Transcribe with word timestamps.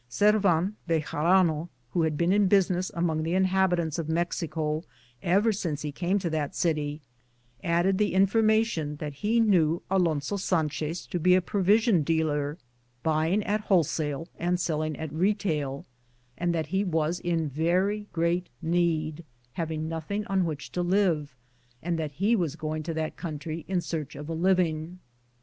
240 0.09 0.09
HijiNisi 0.09 0.09
i,, 0.09 0.09
Google 0.09 0.41
THE 0.41 0.57
JOUKNET 0.57 0.65
OP 0.65 0.87
CORONADO 0.87 0.97
Sorran 0.97 1.01
Bejarano, 1.03 1.69
who 1.91 2.01
had 2.01 2.17
been 2.17 2.33
in 2.33 2.47
business 2.47 2.91
among 2.95 3.21
the 3.21 3.33
inhabitants 3.35 3.99
of 3.99 4.09
Mexico 4.09 4.83
ever 5.21 5.53
since 5.53 5.81
he 5.83 5.91
came 5.91 6.17
to 6.17 6.29
that 6.31 6.55
city, 6.55 7.01
added 7.63 7.97
the 7.99 8.13
information 8.15 8.95
that 8.95 9.13
he 9.13 9.39
knew 9.39 9.83
Alonso 9.91 10.37
Sanchez 10.37 11.05
to 11.05 11.19
be 11.19 11.35
a 11.35 11.41
pro 11.43 11.61
vision 11.61 12.01
dealer, 12.01 12.57
buying 13.03 13.43
at 13.43 13.61
wholesale 13.61 14.27
and 14.39 14.59
sell 14.59 14.81
ing 14.81 14.97
at 14.97 15.13
retail, 15.13 15.85
and 16.35 16.55
that 16.55 16.65
he 16.65 16.83
was 16.83 17.19
in 17.19 17.47
very 17.47 18.07
great 18.11 18.49
need, 18.59 19.23
having 19.53 19.87
nothing 19.87 20.25
on 20.25 20.45
which 20.45 20.71
to 20.71 20.81
live, 20.81 21.35
and 21.83 21.99
that 21.99 22.13
he 22.13 22.35
was 22.35 22.55
going 22.55 22.81
to 22.81 22.95
that 22.95 23.17
country 23.17 23.65
in 23.67 23.79
search, 23.81 24.15
of 24.15 24.29
a 24.29 24.33
living. 24.33 24.97